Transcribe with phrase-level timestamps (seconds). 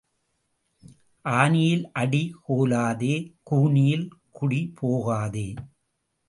[1.25, 3.15] ஆனியில் அடி கோலாதே
[3.43, 4.07] கூனியில்
[4.31, 5.47] குடி போகாதே.